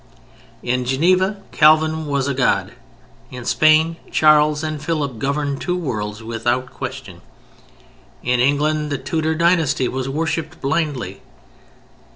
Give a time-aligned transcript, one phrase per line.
[0.63, 2.73] In Geneva Calvin was a god.
[3.29, 7.21] In Spain Charles and Philip governed two worlds without question.
[8.23, 11.21] In England the Tudor dynasty was worshipped blindly.